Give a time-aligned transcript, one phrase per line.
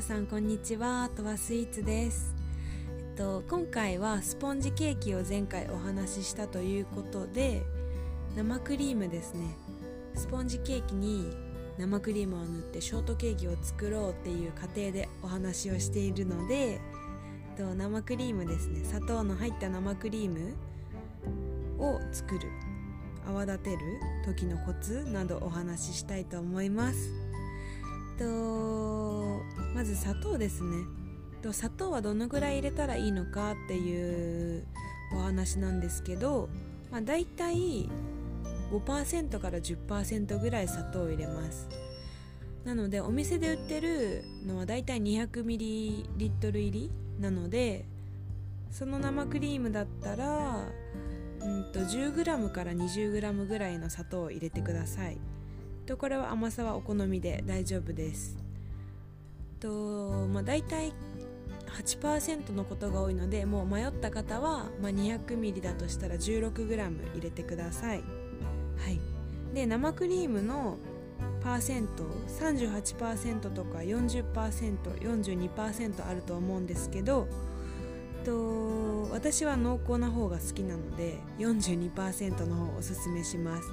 [0.00, 1.10] さんこんにちは。
[1.14, 2.34] とはスイーツです。
[2.88, 7.62] えっと今回はスポンジケーキを前回お話ししたということで
[8.34, 9.54] 生クリームですね。
[10.14, 11.30] スポンジケーキに
[11.76, 16.80] 生クリームを塗ってショートケーキを作ろうっていう過程でお話をしているので、え
[17.54, 18.82] っと、生クリームですね。
[18.84, 20.54] 砂糖の入った生クリーム
[21.78, 22.40] を作る。
[23.28, 23.78] 泡立てる
[24.24, 27.29] 時のコツなどお話ししたいと思います。
[29.80, 30.76] まず砂糖ですね。
[31.52, 34.66] 砂糖はどのぐらい入れたらいいのかっていう
[35.14, 36.50] お話なんですけど、
[36.90, 37.88] まあ、大体
[38.70, 41.66] 5%から10%ぐらい砂糖を入れます。
[42.62, 47.86] なのでお店で売ってるのは大体 200ml 入りなので
[48.70, 50.58] その生クリームだったら
[51.40, 55.16] うんと 10g から 20g ぐらいの砂糖を入れてください。
[55.86, 58.49] とこれは甘さはお好みで大丈夫です。
[59.60, 60.92] と、まあ、大体
[61.66, 68.04] 8%のことが多いのでもう迷った方は、まあ、200ml だとしたら 16g 入れてください、は
[68.90, 68.98] い、
[69.54, 70.78] で生クリームの
[71.42, 72.04] パーセント
[72.40, 77.28] 38%とか 40%42% あると思うんですけど
[78.24, 83.68] と私は濃厚な方が好きなので42%の方をおすすめします。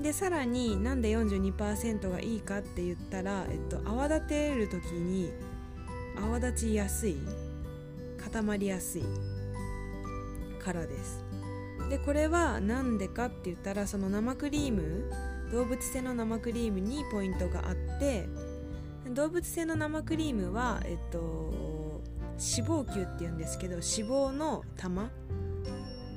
[0.00, 5.32] でさらになんで42%がいいかって言ったら、えっと、泡立てる時に
[6.16, 7.16] 泡立ちやすい
[8.18, 9.04] 固まりやすい
[10.62, 11.24] からです。
[11.90, 15.10] でこれは何でかって言ったらその生クリーム
[15.52, 18.26] 動物性の生クリームにポイントがあって
[19.10, 22.00] 動物性の生クリームは、えっと、
[22.38, 25.10] 脂肪球っていうんですけど脂肪の玉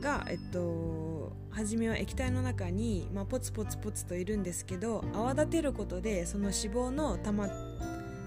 [0.00, 1.03] が、えっと、
[1.50, 7.48] 初めは液体の中に、まあ、ポツポツポツといるんですけど泡立てることでその脂肪の玉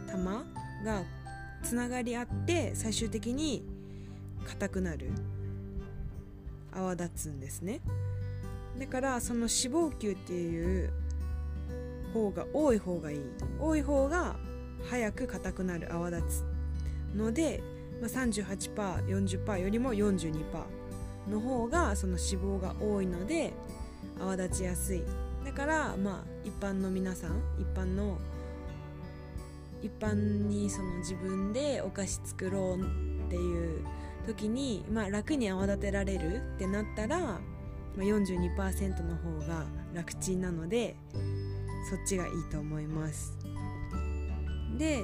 [0.07, 0.45] 玉
[0.85, 1.03] が
[1.61, 3.65] つながり合って最終的に
[4.45, 5.11] 硬くなる。
[6.71, 7.81] 泡立つんですね。
[8.79, 10.91] だからその脂肪球っていう
[12.13, 13.19] 方が多い方がいい。
[13.59, 14.37] 多い方が
[14.89, 16.45] 早く硬くなる泡立つ
[17.15, 17.61] ので、
[17.99, 20.76] まあ、38%40% よりも42%
[21.29, 23.53] の方がその脂肪が多いので
[24.19, 25.03] 泡立ちやすい。
[25.45, 28.17] だからまあ一般の皆さん一般の
[29.81, 30.13] 一般
[30.47, 33.85] にその自分でお菓子作ろうっていう
[34.25, 37.39] 時に、まあ、楽に泡立てられるってなったら、ま
[37.99, 40.97] あ、42%の方が楽ちんなので
[41.89, 43.37] そっちがいいと思います。
[44.77, 45.03] で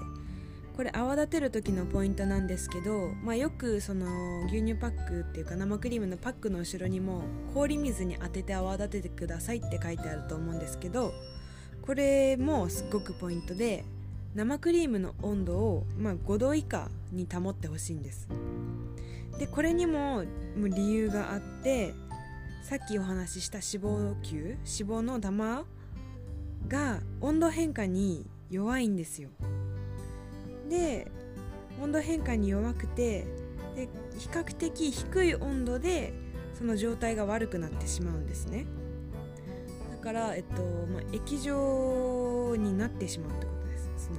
[0.75, 7.21] これ泡立てる時のポイントなんですけど、まあ、よくその牛乳パックっていうか生クリームのパックの後ろにも
[7.53, 11.13] 氷水に当てて泡立ててくださいって書いてあると思うんですけど
[11.83, 13.85] これもすっごくポイントで
[14.33, 18.27] 生クリームの温度を、まあ、5度以下に保ってほしいんです。
[19.37, 20.23] でこれにも
[20.57, 21.93] 理由があって
[22.63, 25.65] さっきお話しした脂肪球脂肪の玉
[26.67, 29.29] が温度変化に弱いんですよ。
[30.73, 31.11] で
[31.81, 33.27] 温度変化に弱くて
[33.75, 36.13] で比較的低い温度で
[36.57, 38.65] その状態が悪くなってしまうんですね。
[39.91, 43.89] だから、えっとまあ、液状になってしまうってことです。
[43.97, 44.17] その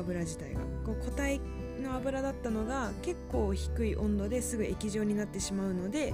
[0.00, 0.60] 油自体が。
[0.84, 1.40] こう固体
[1.80, 6.12] の油だったのが結構低い温度ですぐ液状になってしまうので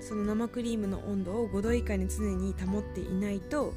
[0.00, 3.74] その生クリームの温度を5度以下に常に保っていないと、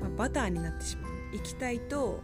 [0.00, 1.12] まあ、バターになってしまう。
[1.34, 2.22] 液体と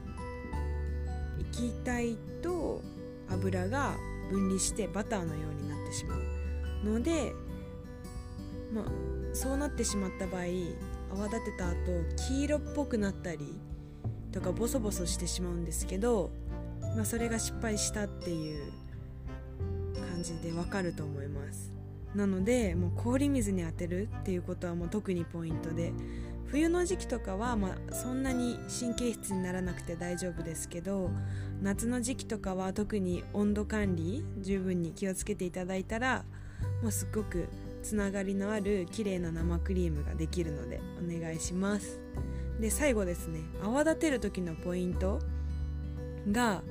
[1.55, 2.83] 液体と
[3.31, 3.95] 油が
[4.31, 7.33] 分離してバターのようになってしまうので、
[8.73, 8.85] まあ、
[9.33, 10.43] そうなってしまった場合
[11.13, 11.77] 泡立てた後
[12.29, 13.55] 黄色っぽくなったり
[14.33, 16.31] とかボソボソしてしまうんですけど、
[16.97, 18.73] まあ、それが失敗したっていう
[20.13, 21.73] 感じでわかると思います。
[22.17, 25.93] なのでもう氷水に当てるっていうことはもう特にポイントで
[26.55, 31.11] 冬の時期とかは、まあ、そんなに神経質にならなくて大丈夫ですけど
[31.61, 36.25] 夏の時期とかは特に温度管理十分に気をつけていただいたら
[36.81, 37.49] もうすっごく
[37.83, 41.99] つながりのある綺麗な生クリームができるのでお願いします。
[42.61, 45.19] で最後ですね泡立てる時のポイント
[46.31, 46.62] が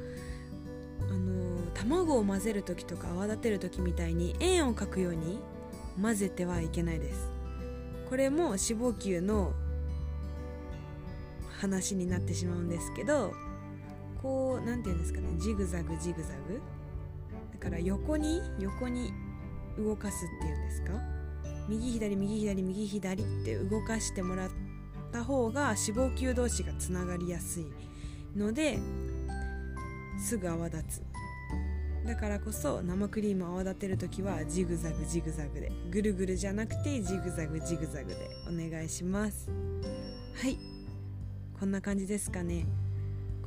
[1.01, 5.41] あの卵を混ぜる時とか泡立てる時みたいに円を描くように
[6.01, 7.33] 混ぜてはいけないです。
[8.09, 9.51] これも脂肪球の
[11.63, 13.33] 話になってしまうんですけど
[14.21, 16.61] こう何て言うんですかねジグザグジグザグ。
[17.53, 19.13] だから横に横に
[19.77, 20.91] 動かすっていうんですか？
[21.69, 24.49] 右左右左右左って動かしてもらっ
[25.13, 27.65] た方が脂肪球同士がつながりやすい
[28.35, 28.77] ので
[30.19, 31.01] すぐ泡立つ。
[32.05, 35.71] だからこそ生クリームを泡立てる時はジグザグジグザグで。
[35.89, 39.49] ぐるぐるじゃなくてジグザグジグザグでお願いします。
[40.35, 40.72] はい。
[41.63, 42.65] こんな感じですかね。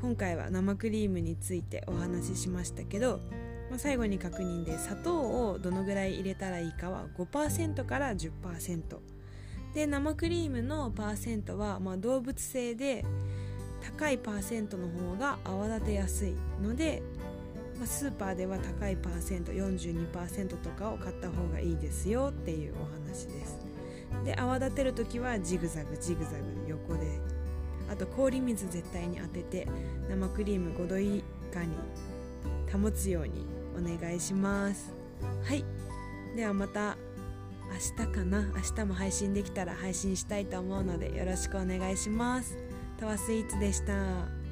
[0.00, 3.20] 今回は生クリームについてお話ししましたけど、
[3.68, 8.80] まあ、最後に確認で砂糖をどのぐらい入れたらいいかは5%から10%
[9.74, 13.04] で生クリームのパーセントは、まあ、動物性で
[13.98, 16.32] 高いパーセントの方が泡立てやすい
[16.62, 17.02] ので
[17.76, 23.66] まあ、スーパーでは高いパーセント42%とかを買った方がいいですよっていうお話です。
[24.24, 26.65] で泡立てる時はジグザグジグザグ
[27.96, 29.66] あと氷水絶対に当てて
[30.10, 31.74] 生クリーム5度以下に
[32.70, 33.46] 保つように
[33.76, 34.92] お願いします。
[35.44, 35.64] はい。
[36.36, 36.98] ではまた
[37.98, 38.42] 明日かな。
[38.42, 42.56] 明日も配信できたら配信したいと思うのでよろしくお願いします。
[42.98, 44.45] タワスイーツでした。